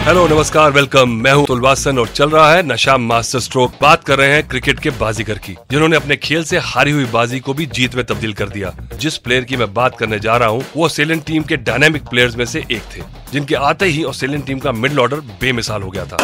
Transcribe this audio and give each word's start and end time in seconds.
Hello 0.00 0.26
नमस्कार 0.28 0.70
welcome. 0.72 1.08
मैं 1.14 1.32
हूँ 1.32 1.42
अतुल 1.44 1.60
वासन 1.60 1.98
और 1.98 2.08
चल 2.08 2.30
रहा 2.30 2.52
है 2.52 2.62
नशा 2.66 2.96
मास्टर 2.98 3.40
स्ट्रोक। 3.40 3.72
बात 3.82 4.04
कर 4.04 4.18
रहे 4.18 4.32
हैं 4.32 4.46
क्रिकेट 4.48 4.78
के 4.80 4.90
बाजीगर 4.90 5.38
की 5.38 5.52
जिन्होंने 5.70 5.96
अपने 5.96 6.16
खेल 6.16 6.44
से 6.44 6.58
हारी 6.58 6.90
हुई 6.90 7.04
बाजी 7.12 7.40
को 7.40 7.54
भी 7.54 7.66
जीत 7.68 7.94
में 7.94 8.04
तब्दील 8.06 8.32
कर 8.32 8.48
दिया। 8.48 8.72
जिस 9.00 9.16
प्लेयर 9.18 9.44
की 9.44 9.56
मैं 9.56 9.72
बात 9.74 9.98
करने 9.98 10.18
जा 10.18 10.36
रहा 10.36 10.48
हूँ 10.48 10.64
वो 10.76 10.84
ऑस्ट्रेलियन 10.84 11.20
टीम 11.26 11.42
के 11.42 11.56
डायनेमिक 11.58 12.08
प्लेयर्स 12.10 12.36
में 12.36 12.44
से 12.44 12.64
एक 12.70 12.82
थे 12.96 13.02
जिनके 13.32 13.54
आते 13.54 13.86
ही 13.86 14.02
ऑस्ट्रेलियन 14.04 14.42
टीम 14.42 14.58
का 14.58 14.72
मिडल 14.72 14.98
ऑर्डर 14.98 15.20
बेमिसाल 15.40 15.82
हो 15.82 15.90
गया 15.90 16.04
था। 16.04 16.16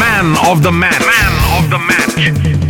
Man 0.00 0.36
of 0.40 0.58
the 0.58 0.74
man 0.74 1.02
man 1.02 1.38
of 1.54 1.70
the 1.70 1.80
match 1.82 2.63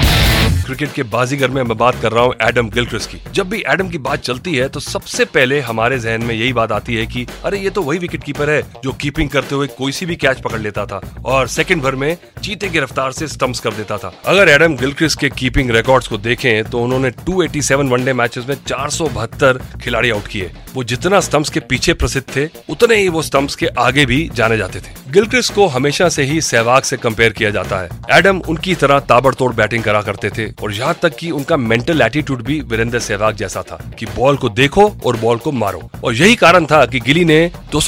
cricket 0.65 0.93
के 0.93 1.03
बाजीगर 1.03 1.49
में 1.49 1.63
मैं 1.63 1.77
बात 1.79 2.01
कर 2.03 2.13
रहा 2.13 2.25
हूँ 2.25 2.35
एडम 2.43 2.69
गिलक्रिस्ट 2.71 3.11
की। 3.11 3.19
जब 3.33 3.49
भी 3.49 3.63
एडम 3.69 3.89
की 3.89 3.99
बात 3.99 4.21
चलती 4.21 4.55
है 4.55 4.69
तो 4.69 4.81
सबसे 4.81 5.25
पहले 5.25 5.61
हमारे 5.61 5.99
जहन 5.99 6.23
में 6.23 6.35
यही 6.35 6.53
बात 6.53 6.73
आती 6.73 6.95
है 6.95 7.07
कि, 7.07 7.27
अरे, 7.45 7.59
ये 7.59 7.71
तो 7.71 7.83
वही 7.83 7.99
विकेट 7.99 8.25
कीपर 8.25 8.51
है 8.51 8.63
जो 8.85 8.93
कीपिंग 8.93 9.29
करते 9.29 9.55
हुए 9.55 9.67
कोई 9.67 9.93
सी 9.93 10.07
भी 10.07 10.17
कैच 10.17 10.41
पकड़ 10.41 10.61
लेता 10.61 10.87
था 10.87 11.01
और 11.25 11.49
सेकंड 11.49 11.83
भर 11.83 11.95
में 11.95 12.17
चीते 12.43 12.69
की 12.69 12.79
रफ्तार 12.79 13.13
से 13.13 13.29
स्टंप्स 13.29 13.61
कर 13.61 13.73
देता 13.73 13.99
था। 13.99 14.15
अगर 14.25 14.49
एडम 14.49 14.77
गिलक्रिस्ट 14.77 15.21
के 15.21 15.31
कीपिंग 15.31 15.71
रिकॉर्ड्स 15.71 16.09
को 16.09 16.19
देखें 16.19 16.65
तो 16.65 16.81
उन्होंने 16.81 17.11
287 17.11 17.89
वनडे 17.89 18.13
मैचेस 18.13 18.45
में 18.49 18.57
चार 18.67 18.91
सौ 18.91 19.09
बहत्तर 19.09 19.61
खिलाड़ी 19.83 20.11
आउट 20.11 20.27
किए। 20.27 20.53
वो 20.75 20.85
जितना 20.85 21.21
स्टंप्स 21.21 21.51
के 21.51 21.61
पीछे 21.61 21.95
प्रसिद्ध 21.95 22.37
थे, 22.37 22.49
उतने 22.69 22.97
ही 22.97 23.09
वो 23.09 23.23
स्टंप्स 23.23 23.55
के 23.55 23.67
आगे 23.67 24.07
भी 24.07 24.31
जाने 24.35 24.57
जाते 24.57 24.81
थे। 24.81 25.13
गिलक्रिस्ट 25.13 25.55
को 25.55 25.67
हमेशा 25.67 26.09
से 26.09 26.23
ही 26.23 26.41
सहवाग 26.41 26.83
से 26.83 26.97
कंपेयर 26.97 27.33
किया 27.33 27.51
जाता 27.51 27.79
है। 27.79 27.89
एडम 28.11 28.39
उनकी 28.39 28.75
तरह 28.75 28.99
ताबड़तोड़ 28.99 29.53
बैटिंग 29.53 29.85
करा 29.85 30.03
करते 30.03 30.31
थे। 30.31 30.54
और 30.63 30.73
यहाँ 30.73 30.95
तक 31.03 31.17
कि 31.17 31.31
उनका 31.31 31.57
मेंटल 31.57 32.03
एटीट्यूड 32.03 32.43
भी 32.43 32.61
वीरेंद्र 32.61 32.99
सहवाग 32.99 33.37
जैसा 33.37 33.63
था 33.63 33.79
कि 33.99 34.07
बॉल 34.07 34.37
को 34.37 34.49
देखो 34.51 34.89
और 35.07 35.17
बॉल 35.17 35.39
को 35.39 35.53
मारो। 35.53 35.83
और 36.05 36.15
यही 36.15 36.35
कारण 36.37 36.67
था 36.67 36.85
कि 36.87 37.01
गिली 37.01 37.25
ने 37.25 37.51
दो 37.73 37.81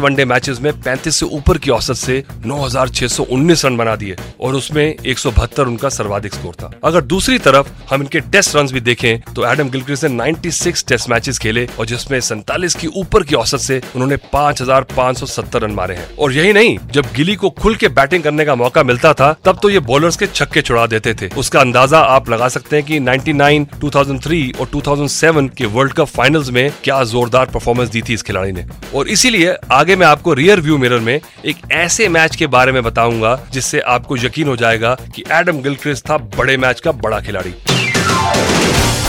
वनडे 0.00 0.24
मैचेस 0.24 0.60
में 0.60 0.70
35 0.82 1.16
से 1.16 1.26
ऊपर 1.26 1.58
की 1.58 1.70
औसत 1.70 1.94
से 1.94 2.22
9,619 2.46 3.64
रन 3.64 3.76
बना 3.76 3.94
दिए 3.96 4.16
और 4.40 4.54
उसमें 4.54 4.84
एक 4.84 5.18
सौ 5.18 5.30
बहत्तर 5.30 5.66
उनका 5.66 5.88
सर्वाधिक 5.88 6.34
स्कोर 6.34 6.54
था। 6.54 6.70
अगर 6.84 7.00
दूसरी 7.02 7.38
तरफ़ 7.38 7.68
हम 7.90 8.02
इनके 8.02 8.20
टेस्ट 8.22 8.56
रन 8.56 8.66
भी 8.66 8.80
देखें 8.80 9.20
तो 9.34 9.46
एडम 9.46 9.70
गिलक्रिस्ट 9.70 10.04
ने 10.04 10.10
96 10.16 10.86
टेस्ट 10.88 11.10
मैचेस 11.10 11.38
खेले 11.38 11.66
और 11.78 11.86
जिसमें 11.86 12.18
सैतालीस 12.20 12.74
की 12.74 12.86
ऊपर 12.96 13.22
की 13.22 13.34
औसत 13.34 13.58
से 13.58 13.80
उन्होंने 13.94 14.16
5,570 14.32 15.62
रन 15.62 15.72
मारे 15.72 15.94
हैं। 15.94 16.08
और 16.16 16.32
यही 16.32 16.52
नहीं 16.52 16.76
जब 16.92 17.12
गिली 17.16 17.34
को 17.36 17.50
खुल 17.52 17.74
के 17.74 17.88
बैटिंग 17.90 18.22
करने 18.22 18.44
का 18.44 18.54
मौका 18.54 18.82
मिलता 18.82 19.12
था 19.14 19.32
तब 19.44 19.58
तो 19.62 19.70
ये 19.70 19.80
बॉलर्स 19.82 20.16
के 20.16 20.26
छक्के 20.26 20.62
छुड़ा 20.62 20.86
देते 20.86 21.14
थे। 21.14 21.28
उसका 21.36 21.60
अंदाज़ा 21.60 21.97
आप 21.98 22.30
लगा 22.30 22.48
सकते 22.48 22.76
हैं 22.76 22.84
कि 22.84 23.00
99, 23.00 23.66
2003 23.80 24.60
और 24.60 24.66
2007 24.66 25.50
के 25.56 25.66
वर्ल्ड 25.66 25.92
कप 25.92 26.06
फाइनल्स 26.06 26.50
में 26.50 26.72
क्या 26.84 27.04
जोरदार 27.04 27.46
परफॉर्मेंस 27.46 27.88
दी 27.88 28.02
थी 28.02 28.14
इस 28.14 28.22
खिलाड़ी 28.22 28.52
ने। 28.52 28.66
और 28.94 29.08
इसीलिए 29.08 29.56
आगे 29.72 29.96
मैं 29.96 30.06
आपको 30.06 30.34
रियर 30.34 30.60
व्यू 30.60 30.78
मिरर 30.78 30.98
में 30.98 31.20
एक 31.44 31.56
ऐसे 31.72 32.08
मैच 32.08 32.36
के 32.36 32.46
बारे 32.46 32.72
में 32.72 32.82
बताऊँगा 32.82 33.40
जिससे 33.52 33.80
आपको 33.80 34.16
यकीन 34.16 34.48
हो 34.48 34.56
जाएगा 34.56 34.94
कि 34.94 35.24
एडम 35.32 35.62
गिलक्रिस्ट 35.62 36.10
था 36.10 36.16
बड़े 36.16 36.56
मैच 36.56 36.80
का 36.80 36.92
बड़ा 36.92 37.20
खिलाड़ी। 37.20 37.54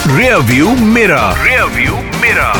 रियर 0.07 0.37
व्यू 0.37 0.75
मेरा 0.75 1.43
रियर 1.43 1.63
व्यू 1.63 1.95
मेरा 2.21 2.53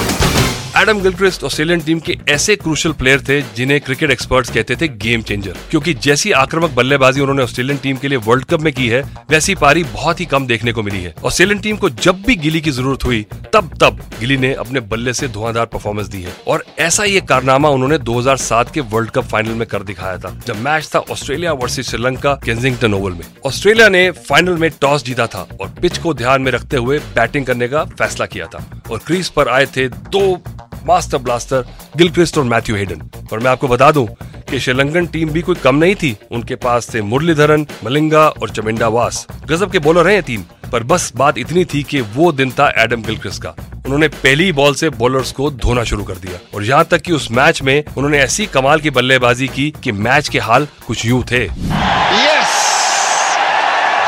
एडम 0.79 0.99
गिलक्रिस्ट 1.01 1.43
ऑस्ट्रेलियन 1.43 1.81
टीम 1.81 1.99
के 1.99 2.17
ऐसे 2.29 2.55
क्रूशल 2.55 2.91
प्लेयर 2.91 3.21
थे 3.29 3.41
जिन्हें 3.55 3.79
क्रिकेट 3.81 4.11
एक्सपर्ट्स 4.11 4.49
कहते 4.49 4.75
थे 4.75 4.87
गेम 4.97 5.21
चेंजर 5.21 5.57
क्योंकि 5.71 5.93
जैसी 5.95 6.31
आक्रामक 6.31 6.71
बल्लेबाजी 6.71 7.21
उन्होंने 7.21 7.43
ऑस्ट्रेलियन 7.43 7.77
टीम 7.77 7.97
के 7.97 8.07
लिए 8.07 8.17
वर्ल्ड 8.17 8.45
कप 8.45 8.61
में 8.61 8.71
की 8.73 8.87
है, 8.87 9.01
वैसी 9.29 9.55
पारी 9.55 9.83
बहुत 9.83 10.19
ही 10.19 10.25
कम 10.25 10.45
देखने 10.47 10.71
को 10.71 10.83
मिली 10.83 11.01
है। 11.03 11.13
ऑस्ट्रेलियन 11.25 11.59
टीम 11.59 11.77
को 11.77 11.89
जब 11.89 12.21
भी 12.21 12.35
गिली 12.35 12.61
की 12.61 12.71
ज़रूरत 12.71 13.03
हुई, 13.05 13.25
तब 13.53 13.71
तब 13.81 13.99
गिली 14.19 14.37
ने 14.37 14.53
अपने 14.55 14.79
बल्ले 14.85 15.13
से 15.13 15.27
धुआंधार 15.27 15.65
परफॉर्मेंस 15.65 16.07
दी 16.07 16.21
है। 16.21 16.35
और 16.47 16.63
ऐसा 16.79 17.03
ही 17.03 17.17
एक 17.17 17.27
कारनामा 17.27 17.69
उन्होंने 17.69 17.97
2007 17.99 18.71
के 18.71 18.81
वर्ल्ड 18.85 19.11
कप 19.11 19.25
फाइनल 19.25 19.53
में 19.53 19.67
कर 19.67 19.83
दिखाया 19.83 20.17
था, 20.17 20.35
जब 20.47 20.61
मैच 20.61 20.89
था 20.95 20.99
Australia 21.11 21.53
versus 21.53 21.89
Sri Lanka 21.89 22.33
Kensington 22.45 22.93
Oval 22.93 23.11
में। 23.11 23.25
ऑस्ट्रेलिया 23.45 23.89
ने 23.89 24.09
फाइनल 24.21 24.57
में 24.57 24.69
टॉस 24.81 25.05
जीता 25.05 25.27
था 25.27 25.47
और 25.61 25.75
पिच 25.81 25.97
को 25.97 26.13
ध्यान 26.13 26.41
में 26.41 26.51
रखते 26.51 26.77
हुए 26.77 26.99
बैटिंग 27.15 27.45
करने 27.45 27.67
का 27.67 27.83
फैसला 27.93 28.25
किया 28.25 28.45
था। 28.45 28.65
और 28.91 28.99
क्रीज 29.07 29.29
पर 29.29 29.49
आए 29.49 29.65
थे 29.65 29.87
दो 29.89 30.41
मास्टर 30.85 31.17
ब्लास्टर 31.17 31.65
गिलक्रिस्ट 31.97 32.37
और 32.37 32.43
मैथ्यू 32.43 32.75
हेडन 32.75 33.09
और 33.33 33.39
मैं 33.39 33.51
आपको 33.51 33.67
बता 33.67 33.91
दूँ 33.91 34.07
कि 34.49 34.59
श्रीलंकन 34.59 35.05
टीम 35.07 35.29
भी 35.29 35.41
कोई 35.41 35.55
कम 35.55 35.75
नहीं 35.75 35.95
थी। 35.95 36.15
उनके 36.31 36.55
पास 36.55 36.93
थे 36.93 37.01
मुरलीधरन, 37.01 37.65
मलिंगा 37.85 38.27
और 38.29 38.49
चमिंडा 38.49 38.87
वास। 38.87 39.25
गजब 39.45 39.71
के 39.71 39.79
बॉलर 39.79 40.07
हैं 40.07 40.21
तीन 40.23 40.45
पर 40.71 40.83
बस 40.83 41.11
बात 41.15 41.37
इतनी 41.37 41.65
थी 41.65 41.83
कि 41.83 42.01
वो 42.15 42.31
दिन 42.31 42.51
था 42.51 42.69
एडम 42.77 43.01
गिलक्रिस्ट 43.01 43.43
का। 43.43 43.49
उन्होंने 43.85 44.07
पहली 44.07 44.51
बॉल 44.51 44.75
से 44.75 44.89
बॉलर्स 44.89 45.31
को 45.31 45.49
धोना 45.51 45.83
शुरू 45.83 46.03
कर 46.03 46.15
दिया। 46.15 46.39
और 46.55 46.63
यहाँ 46.63 46.85
तक 46.85 47.01
कि 47.01 47.11
उस 47.11 47.31
मैच 47.31 47.61
में 47.61 47.83
उन्होंने 47.97 48.19
ऐसी 48.19 48.45
कमाल 48.45 48.79
की 48.79 48.89
बल्लेबाजी 48.89 49.47
की 49.47 49.69
कि 49.83 49.91
मैच 49.91 50.29
के 50.29 50.39
हाल 50.39 50.67
कुछ 50.87 51.05
यूँ 51.05 51.23
थे। 51.31 51.45
Yes! 51.47 52.55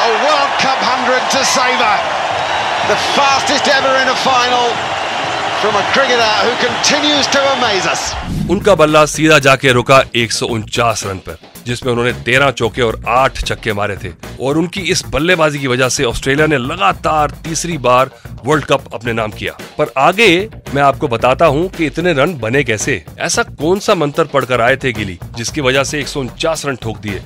A 0.04 0.10
World 0.24 0.54
Cup 0.64 0.80
100 0.88 1.22
to 1.36 1.46
savour. 1.54 1.98
The 2.88 2.98
fastest 3.18 3.72
ever 3.78 3.94
in 4.02 4.10
a 4.10 4.18
final. 4.26 5.01
From 5.62 5.76
a 5.76 5.82
cricketer 5.94 6.30
who 6.44 6.52
continues 6.60 7.28
to 7.28 7.42
amaze 7.48 7.88
us. 7.88 8.04
उनका 8.52 8.74
बल्ला 8.76 9.06
सीधा 9.06 9.38
जाके 9.40 9.72
रुका 9.72 10.04
एक 10.16 10.32
सौ 10.32 10.46
उनचास 10.46 11.04
रन 11.06 11.18
पर 11.18 11.38
जिसमें 11.66 11.92
उन्होंने 11.92 12.14
तेरह 12.24 12.52
चौके 12.52 12.82
और 12.82 13.02
आठ 13.08 13.44
छक्के 13.44 13.74
मारे 13.74 13.98
थे। 13.98 14.10
और 14.42 14.58
उनकी 14.58 14.82
इस 14.92 15.04
बल्लेबाजी 15.10 15.60
की 15.60 15.68
वजह 15.68 15.90
से 15.90 16.04
ऑस्ट्रेलिया 16.04 16.48
ने 16.48 16.58
लगातार 16.58 17.32
तीसरी 17.44 17.78
बार 17.78 18.10
वर्ल्ड 18.46 18.66
कप 18.66 18.94
अपने 18.94 19.14
नाम 19.14 19.32
किया। 19.32 19.58
पर 19.78 19.92
आगे 19.98 20.50
मैं 20.76 20.82
आपको 20.82 21.08
बताता 21.08 21.46
हूँ 21.46 21.70
कि 21.70 21.86
इतने 21.86 22.14
रन 22.14 22.38
बने 22.40 22.64
कैसे। 22.64 23.04
ऐसा 23.20 23.44
कौन 23.44 23.80
सा 23.80 23.96
मंत्र 23.96 24.24
पढ़कर 24.26 24.62
आए 24.62 24.76
थे 24.76 24.94
गिली 24.94 25.20
जिसकी 25.38 25.62
वजह 25.62 25.84
से 25.84 26.00
एक 26.00 26.08
सौ 26.08 26.20
उनचास 26.20 26.66
रन 26.66 26.76
ठोक 26.76 26.98
दिए? 26.98 27.24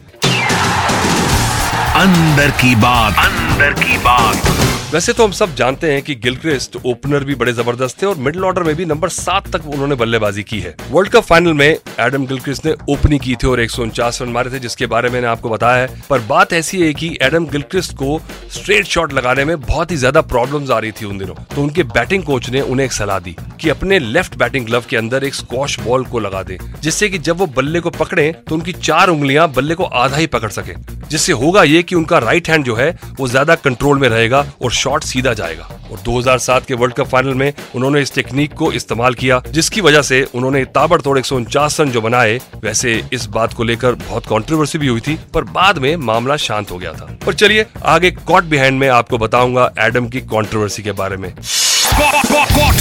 अंदर 1.96 2.52
की 2.62 2.75
बात। 2.75 3.25
अंदर 3.25 3.73
की 3.73 3.97
बात। 3.97 4.74
वैसे 4.95 5.13
तो 5.13 5.23
हम 5.23 5.31
सब 5.31 5.56
जानते 5.56 5.91
हैं 5.91 6.01
कि 6.01 6.13
गिलक्रिस्ट 6.16 6.75
ओपनर 6.78 7.23
भी 7.23 7.35
बड़े 7.35 7.53
ज़बरदस्त 7.53 8.01
थे 8.01 8.06
और 8.06 8.17
मिडिल 8.17 8.44
ऑर्डर 8.45 8.63
में 8.63 8.75
भी 8.75 8.85
नंबर 8.85 9.09
सात 9.09 9.47
तक 9.56 9.66
उन्होंने 9.67 9.95
बल्लेबाजी 9.95 10.44
की 10.44 10.59
है। 10.59 10.73
वर्ल्ड 10.91 11.11
कप 11.11 11.23
फाइनल 11.23 11.53
में 11.53 11.67
एडम 11.67 12.25
गिलक्रिस्ट 12.25 12.66
ने 12.66 12.75
ओपनिंग 12.89 13.19
की 13.22 13.35
थी 13.35 13.47
और 13.47 13.59
एक 13.61 13.72
सौ 13.72 13.81
उनचास 13.84 14.22
रन 14.22 14.29
मारे 14.29 14.51
थे, 14.51 14.59
जिसके 14.59 14.85
बारे 14.85 15.09
में 15.09 15.22
आपको 15.23 15.50
बताया 15.50 15.81
है। 15.81 16.01
पर 16.09 16.19
बात 16.29 16.53
ऐसी 16.53 16.81
है 16.81 16.94
कि 16.94 17.09
एडम 17.22 17.45
गिलक्रिस्ट 17.47 17.95
को 17.95 18.19
स्ट्रेट 18.53 18.85
शॉट 18.85 19.13
लगाने 19.13 19.45
में 19.45 19.59
बहुत 19.61 19.91
ही 19.91 19.97
ज़्यादा 19.97 20.22
प्रॉब्लम 20.23 20.72
आ 20.73 20.79
रही 20.79 20.91
थी 20.91 21.05
उन 21.05 21.17
दिनों। 21.17 21.35
तो 21.55 21.61
उनके 21.63 21.84
बैटिंग 21.91 22.23
कोच 22.23 22.50
ने 22.50 22.61
उन्हें 22.61 22.85
एक 22.85 22.94
सलाह 22.94 23.19
दी 23.19 23.35
कि 23.61 23.69
अपने 23.69 24.00
लेफ़्ट 24.00 24.38
बैटिंग 24.38 24.66
ग्लव 24.66 24.84
के 24.89 24.97
अंदर 24.97 25.23
एक 25.23 25.35
स्कॉश 25.35 25.79
बॉल 25.79 26.05
को 26.05 26.19
लगा 26.19 26.44
दे, 26.44 26.57
जिससे 26.81 27.09
कि 27.09 27.17
जब 27.19 27.38
वो 27.38 27.45
बल्ले 27.57 27.79
को 27.79 27.89
पकड़े 27.91 28.31
तो 28.47 28.55
उनकी 28.55 28.73
चार 28.73 29.09
उंगलियाँ 29.09 29.51
बल्ले 29.51 29.75
को 29.75 29.84
आधा 29.84 30.17
ही 30.17 30.28
पकड़ 30.29 30.51
सके। 30.51 30.73
जिससे 31.09 31.33
होगा 31.33 31.63
ये 31.63 31.81
कि 31.83 31.95
उनका 31.95 32.17
राइट 32.19 32.49
हैंड 32.49 32.66
जो 32.66 32.75
है 32.75 32.89
वो 33.19 33.27
ज़्यादा 33.27 33.55
कंट्रोल 33.55 33.99
में 33.99 34.07
रहेगा 34.09 34.45
और 34.61 34.71
शॉट 34.73 35.03
सीधा 35.03 35.33
जाएगा। 35.33 35.69
और 35.91 35.99
2007 35.99 36.66
के 36.66 36.73
वर्ल्ड 36.73 36.95
कप 36.95 37.07
फाइनल 37.07 37.33
में 37.33 37.51
उन्होंने 37.75 38.01
इस 38.01 38.13
टेक्निक 38.16 38.53
को 38.53 38.71
इस्तेमाल 38.73 39.13
किया 39.13 39.41
जिसकी 39.49 39.81
वजह 39.81 40.01
से 40.01 40.21
उन्होंने 40.35 40.63
ताबड़तोड़ 40.75 41.17
एक 41.19 41.25
सौ 41.25 41.35
उनचास 41.35 41.79
रन 41.79 41.91
जो 41.91 42.01
बनाए 42.01 42.39
वैसे 42.63 43.02
इस 43.13 43.25
बात 43.29 43.53
को 43.53 43.63
लेकर 43.63 43.96
बहुत 44.02 44.25
कंट्रोवर्सी 44.25 44.78
भी 44.78 44.87
हुई 44.87 45.02
थी 45.02 45.17
पर 45.34 45.43
बाद 45.52 45.78
में 45.78 45.96
मामला 45.97 46.37
शांत 46.37 46.72
हो 46.72 46.78
गया 46.78 46.93
था। 46.93 47.17
पर 47.25 47.34
चलिए 47.34 47.66
आगे 47.85 48.11
कॉट 48.11 48.43
बिहाइंड 48.46 48.79
में 48.79 48.87
आपको 48.90 49.17
बताऊँगा 49.17 49.72
एडम 49.79 50.07
की 50.07 50.22
कंट्रोवर्सी 50.23 50.84
के 50.84 50.91
बारे 50.93 51.17
में। 51.17 51.34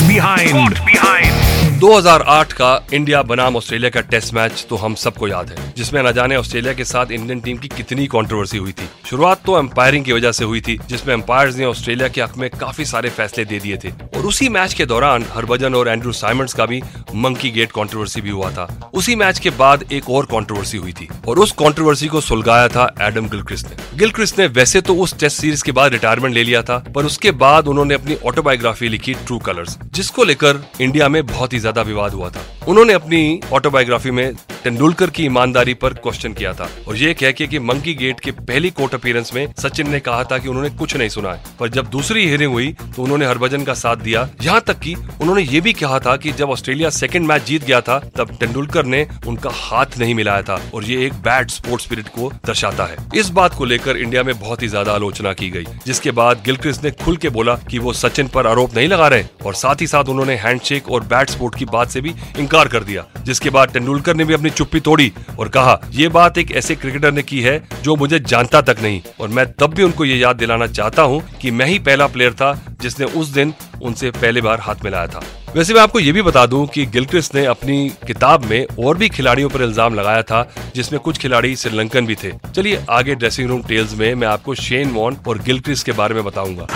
बिहाइंड 0.07 0.79
बिहाइंड 0.79 1.64
2008 1.85 2.53
का 2.53 2.69
इंडिया 2.95 3.21
बनाम 3.23 3.57
ऑस्ट्रेलिया 3.57 3.89
का 3.91 4.01
टेस्ट 4.03 4.33
मैच 4.35 4.65
तो 4.69 4.77
हम 4.77 4.95
सबको 4.95 5.29
याद 5.29 5.51
है, 5.51 5.73
जिसमें 5.77 6.03
न 6.03 6.13
जाने 6.13 6.37
ऑस्ट्रेलिया 6.37 6.73
के 6.75 6.85
साथ 6.85 7.11
इंडियन 7.13 7.41
टीम 7.41 7.57
की 7.57 7.69
कितनी 7.69 8.07
कंट्रोवर्सी 8.07 8.59
हुई 8.59 8.73
थी। 8.73 8.89
शुरुआत 9.07 9.43
तो 9.47 9.59
एम्पायरिंग 9.59 10.05
की 10.05 10.13
वजह 10.13 10.33
से 10.33 10.45
हुई 10.45 10.61
थी, 10.61 10.79
जिसमें 10.89 11.13
एम्पायर्स 11.15 11.57
ने 11.57 11.65
ऑस्ट्रेलिया 11.65 12.09
के 12.09 12.23
हक 12.23 12.37
में 12.37 12.49
काफ़ी 12.51 12.85
सारे 12.85 13.11
फैसले 13.11 13.45
दे 13.45 13.59
दिए 13.61 13.77
थे। 13.77 13.91
और 14.17 14.27
उसी 14.27 14.49
मैच 14.49 14.75
के 14.75 14.87
दौरान 14.87 15.25
हरभजन 15.35 15.75
और 15.75 15.89
एंड्रू 15.89 16.13
साइमंड्स 16.15 16.55
का 16.55 16.67
भी 16.67 16.81
मंकी 17.17 17.51
गेट 17.51 17.73
कंट्रोवर्सी 17.73 18.21
भी 18.21 18.31
हुआ 18.31 18.51
था। 18.51 18.91
उसी 18.95 19.17
मैच 19.17 19.39
के 19.39 19.51
बाद 19.53 19.85
एक 19.93 20.09
और 20.11 20.27
कंट्रोवर्सी 20.27 20.79
हुई 20.79 20.93
थी, 20.93 21.09
और 21.29 21.39
उस 21.39 21.53
कंट्रोवर्सी 21.59 22.09
को 22.09 22.21
सुलगाया 22.23 22.69
था 22.69 22.89
एडम 23.03 23.29
गिलक्रिस्ट 23.29 23.67
ने। 23.67 23.99
गिलक्रिस्ट 23.99 24.39
ने 24.39 24.47
वैसे 24.55 24.81
तो 24.81 24.97
उस 24.97 25.19
टेस्ट 25.19 25.41
सीरीज़ 25.41 25.65
के 25.65 25.73
बाद 25.73 25.93
रिटायरमेंट 25.93 26.35
ले 26.35 26.45
लिया 26.45 26.63
था, 26.63 26.79
पर 26.95 27.05
उसके 27.05 27.31
बाद 27.45 27.69
उन्होंने 27.69 27.95
अपनी 27.95 28.17
ऑटोबायोग्राफी 28.25 28.89
लिखी 28.89 29.15
ट्रू 29.17 29.39
कलर्स 29.43 29.79
जिसको 29.95 30.25
लेकर 30.25 30.65
इंडिया 30.81 31.09
में 31.09 31.25
बहुत 31.27 31.53
ही 31.53 31.59
ज़्यादा 31.59 31.73
विवाद 31.83 32.13
हुआ 32.13 32.31
था। 32.31 32.41
उन्होंने 32.69 32.93
अपनी 32.93 33.41
ऑटोबायोग्राफी 33.53 34.11
में 34.11 34.33
तेंदुलकर 34.65 35.11
की 35.11 35.25
ईमानदारी 35.25 35.73
पर 35.75 35.95
क्वेश्चन 35.95 36.33
किया 36.33 36.53
था 36.55 36.69
और 36.89 36.97
ये 36.97 37.13
कह 37.15 37.33
के 37.33 37.47
कि 37.47 37.59
मंकी 37.61 37.95
गेट 37.95 38.21
के 38.21 38.31
पहली 38.33 38.71
कोर्ट 38.73 38.95
अपीयरेंस 38.95 39.33
में 39.35 39.47
सचिन 39.59 39.91
ने 39.91 40.01
कहा 40.01 40.23
था 40.25 40.39
कि 40.39 40.49
उन्होंने 40.49 40.71
कुछ 40.73 40.97
नहीं 40.97 41.09
सुना 41.09 41.33
है। 41.33 41.43
पर 41.61 41.69
जब 41.71 41.91
दूसरी 41.91 42.27
हियरिंग 42.27 42.53
हुई 42.53 42.73
तो 42.87 43.03
उन्होंने 43.03 43.27
हरभजन 43.27 43.65
का 43.65 43.75
साथ 43.75 43.97
दिया। 43.99 44.29
यहाँ 44.43 44.61
तक 44.61 44.79
कि 44.79 44.95
उन्होंने 44.95 45.43
ये 45.43 45.61
भी 45.61 45.73
कहा 45.75 45.99
था 46.01 46.17
कि 46.17 46.33
जब 46.33 46.51
ऑस्ट्रेलिया 46.51 46.91
सेकंड 46.93 47.27
मैच 47.27 47.45
जीत 47.45 47.65
गया 47.65 47.81
था, 47.81 47.99
तब 48.17 48.35
तेंदुलकर 48.37 48.87
ने 48.87 49.07
उनका 49.27 49.51
हाथ 49.55 49.99
नहीं 49.99 50.15
मिलाया 50.15 50.43
था 50.43 50.61
और 50.75 50.85
ये 50.85 51.05
एक 51.07 51.21
बैड 51.23 51.51
स्पोर्ट 51.51 51.83
स्पिरिट 51.83 52.09
को 52.09 52.31
दर्शाता 52.47 52.85
है। 52.85 52.97
इस 53.17 53.29
बात 53.31 53.55
को 53.55 53.65
लेकर 53.65 53.97
इंडिया 53.97 54.23
में 54.23 54.35
बहुत 54.35 54.63
ही 54.63 54.69
ज़्यादा 54.69 54.93
आलोचना 54.95 55.33
की 55.35 55.51
गई, 55.51 55.65
जिसके 55.87 56.11
बाद 56.13 56.43
गिलक्रिस्ट 56.45 56.85
ने 56.85 56.91
खुल 57.05 57.17
के 57.17 57.29
बोला 57.31 57.55
कि 57.71 57.79
वो 57.79 57.93
सचिन 57.95 58.29
पर 58.29 58.47
आरोप 58.47 58.75
नहीं 58.77 58.89
लगा 58.89 59.09
रहे 59.09 59.25
और 59.45 59.55
साथ 59.57 59.81
ही 59.81 59.87
साथ 59.87 60.05
उन्होंने 60.07 60.35
हैंडशेक 60.39 60.91
और 60.91 61.05
बैट 61.07 61.31
स्पोर्ट 61.31 61.59
की 61.59 61.65
बात 61.67 61.91
से 61.91 62.01
भी 62.01 62.15
इंकार 62.39 62.69
कर 62.69 62.85
दिया, 62.85 63.07
जिसके 63.19 63.51
बाद 63.51 63.71
तेंदुलकर 63.71 64.17
ने 64.17 64.25
भी 64.25 64.35
अपनी 64.35 64.51
चुप्पी 64.55 64.81
तोड़ी 64.81 65.13
और 65.39 65.49
कहा 65.49 65.79
ये 65.93 66.09
बात 66.11 66.39
एक 66.39 66.53
ऐसे 66.57 66.75
क्रिकेटर 66.75 67.13
ने 67.13 67.23
की 67.23 67.41
है 67.41 67.61
जो 67.83 67.97
मुझे 67.97 68.19
जानता 68.23 68.61
तक 68.63 68.83
नहीं 68.83 69.01
और 69.21 69.29
मैं 69.29 69.47
तब 69.53 69.75
भी 69.75 69.83
उनको 69.83 70.05
ये 70.05 70.17
याद 70.17 70.37
दिलाना 70.37 70.67
चाहता 70.69 71.03
हूँ 71.03 71.23
कि 71.43 71.51
मैं 71.51 71.67
ही 71.67 71.79
पहला 71.81 72.07
प्लेयर 72.07 72.33
था 72.33 72.53
जिसने 72.83 73.07
उस 73.15 73.29
दिन 73.31 73.55
उनसे 73.83 74.11
पहली 74.13 74.41
बार 74.41 74.61
हाथ 74.61 74.85
मिलाया 74.85 75.07
था। 75.07 75.23
वैसे 75.57 75.75
मैं 75.75 75.81
आपको 75.81 76.01
ये 76.01 76.13
भी 76.13 76.23
बता 76.23 76.45
दूँ 76.47 76.67
कि 76.67 76.85
गिलक्रिस्ट 76.87 77.35
ने 77.35 77.45
अपनी 77.47 77.89
किताब 78.07 78.45
में 78.45 78.67
और 78.85 78.97
भी 78.99 79.09
खिलाड़ियों 79.09 79.49
पर 79.49 79.63
इल्ज़ाम 79.63 79.95
लगाया 79.95 80.23
था 80.23 80.43
जिसमें 80.75 81.01
कुछ 81.01 81.19
खिलाड़ी 81.19 81.55
श्रीलंकन 81.57 82.07
भी 82.07 82.15
थे। 82.15 82.33
चलिए 82.55 82.85
आगे 82.91 83.15
ड्रेसिंग 83.15 83.49
रूम 83.49 83.63
टेल्स 83.69 83.95
में 83.99 84.15
मैं 84.15 84.29
आपको 84.29 84.55
शेन 84.57 84.91
वॉन 84.93 85.17
और 85.29 85.39
गिलक्रिस्ट 85.45 85.87
के 85.87 85.93
बारे 85.93 86.15
में 86.15 86.25
बताऊँगा। 86.25 86.67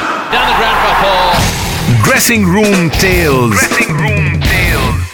Dressing 2.04 2.46
room 2.54 2.88
tales 2.90 3.68
dressing 3.68 4.00
room 4.00 4.40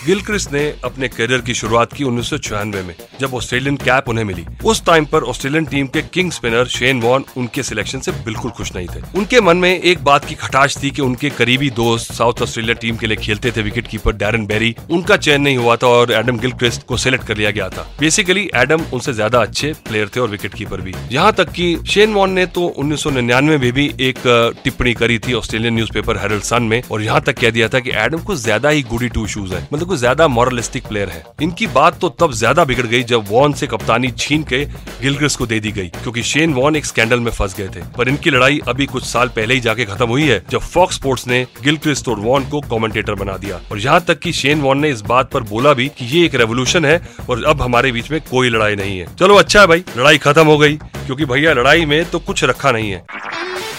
Gilchrist 0.06 0.52
ने 0.52 0.62
अपने 0.84 1.08
करियर 1.08 1.40
की 1.40 1.54
शुरुआत 1.54 1.92
की 1.92 2.04
उन्नीस 2.04 2.28
सौ 2.30 2.36
छियानवे 2.38 2.80
में, 2.82 2.94
जब 3.20 3.34
ऑस्ट्रेलियन 3.34 3.76
कैप 3.76 4.08
उन्हें 4.08 4.24
मिली। 4.24 4.44
उस 4.64 4.84
टाइम 4.86 5.04
पर 5.12 5.22
ऑस्ट्रेलियन 5.24 5.64
टीम 5.66 5.86
के 5.86 6.00
किंग 6.04 6.32
स्पिनर 6.32 6.66
शेन 6.68 7.00
वॉन 7.00 7.24
उनके 7.36 7.62
सिलेक्शन 7.62 8.00
से 8.00 8.12
बिल्कुल 8.24 8.50
खुश 8.50 8.74
नहीं 8.74 8.86
थे। 8.86 9.00
उनके 9.18 9.40
मन 9.40 9.56
में 9.56 9.70
एक 9.70 10.02
बात 10.04 10.24
की 10.24 10.34
खटाश 10.34 10.76
थी 10.82 10.90
कि 10.90 11.02
उनके 11.02 11.30
करीबी 11.30 11.70
दोस्त 11.72 12.12
साउथ 12.12 12.42
ऑस्ट्रेलिया 12.42 12.74
टीम 12.80 12.96
के 12.96 13.06
लिए 13.06 13.16
खेलते 13.16 13.50
थे 13.50 13.62
विकेट 13.62 13.86
कीपर 13.86 14.16
डैरन 14.16 14.44
बेरी 14.46 14.74
उनका 14.90 15.16
चयन 15.18 15.42
नहीं 15.42 15.56
हुआ 15.56 15.76
था 15.76 15.86
और 15.88 16.12
एडम 16.12 16.38
गिलक्रिस्ट 16.38 16.86
को 16.86 16.96
सिलेक्ट 16.96 17.26
कर 17.26 17.36
लिया 17.36 17.50
गया 17.50 17.68
था। 17.68 17.86
बेसिकली 18.00 18.48
एडम 18.56 18.84
उनसे 18.92 19.12
ज़्यादा 19.12 19.42
अच्छे 19.42 19.72
प्लेयर 19.86 20.10
थे 20.16 20.20
और 20.20 20.28
विकेट 20.30 20.54
कीपर 20.54 20.80
भी। 20.80 20.94
यहाँ 21.12 21.32
तक 21.32 21.52
की 21.52 21.76
शेन 21.86 22.14
वॉन 22.14 22.32
ने 22.32 22.46
तो 22.48 22.66
उन्नीस 22.68 23.02
सौ 23.02 23.10
निन्यानवे 23.12 23.58
में 23.58 23.72
भी 23.72 23.86
एक 24.02 24.22
टिप्पणी 24.64 24.94
करी 24.94 25.18
थी 25.18 25.34
ऑस्ट्रेलियन 25.34 25.74
न्यूज़पेपर 25.74 26.18
हेरल्ड 26.18 26.44
सन 26.44 26.62
में 26.64 26.80
और 26.82 27.02
यहाँ 27.02 27.22
तक 27.22 27.40
कह 27.40 27.50
दिया 27.50 27.68
था 27.68 27.80
की 27.80 27.90
एडम 28.04 28.22
को 28.22 28.36
ज़्यादा 28.36 28.68
ही 28.68 28.82
गुडी 28.84 29.08
टू 29.08 29.26
शूज़ 29.28 29.54
है। 29.54 29.66
मतलब 29.72 29.92
ज़्यादा 29.96 30.28
मॉरलिस्टिक 30.28 30.86
प्लेयर 30.86 31.08
है। 31.08 31.22
इनकी 31.42 31.66
बात 31.68 31.98
तो 32.00 32.08
तब 32.20 32.32
ज़्यादा 32.34 32.64
बिगड़ 32.64 32.86
गई 32.86 33.02
जब 33.04 33.24
वॉन 33.28 33.52
से 33.52 33.66
कप्तानी 33.66 34.10
छीन 34.10 34.42
के 34.44 34.64
गिलग्रिस 34.64 35.36
को 35.36 35.46
दे 35.46 35.60
दी 35.60 35.72
गई, 35.72 35.88
क्योंकि 35.92 36.22
शेन 36.24 36.54
वॉन 36.54 36.76
एक 36.76 36.84
स्कैंडल 36.84 37.20
में 37.20 37.30
फंस 37.32 37.56
गए 37.56 37.68
थे। 37.68 37.82
पर 37.96 38.08
इनकी 38.08 38.30
लड़ाई 38.30 38.60
अभी 38.68 38.86
कुछ 38.86 39.04
साल 39.04 39.28
पहले 39.36 39.54
ही 39.54 39.60
जाके 39.60 39.84
खत्म 39.84 40.08
हुई 40.08 40.22
है, 40.24 40.42
जब 40.50 40.60
फॉक्स 40.60 40.96
स्पोर्ट्स 40.96 41.26
ने 41.28 41.44
गिलक्रिस्ट 41.62 42.08
और 42.08 42.20
वॉन 42.20 42.48
को 42.50 42.60
कमेंटेटर 42.70 43.14
बना 43.14 43.36
दिया। 43.36 43.60
और 43.70 43.78
यहाँ 43.78 44.00
तक 44.00 44.18
कि 44.18 44.32
शेन 44.34 44.60
वॉन 44.60 44.78
ने 44.78 44.90
इस 44.90 45.00
बात 45.04 45.30
पर 45.30 45.42
बोला 45.44 45.72
भी 45.72 45.88
कि 45.88 46.04
ये 46.08 46.24
एक 46.26 46.34
रेवोल्यूशन 46.34 46.84
है 46.84 47.00
और 47.30 47.44
अब 47.44 47.62
हमारे 47.62 47.92
बीच 47.92 48.10
में 48.10 48.20
कोई 48.22 48.48
लड़ाई 48.50 48.76
नहीं 48.76 48.98
है। 48.98 49.14
चलो 49.16 49.34
अच्छा 49.36 49.60
है 49.60 49.66
भाई, 49.66 49.84
लड़ाई 49.96 50.18
खत्म 50.18 50.46
हो 50.46 50.58
गई, 50.58 50.76
क्योंकि 50.76 51.24
भैया 51.24 51.52
लड़ाई 51.52 51.84
में 51.84 52.04
तो 52.10 52.18
कुछ 52.20 52.44
रखा 52.44 52.70
नहीं 52.72 52.90
है। 52.90 53.04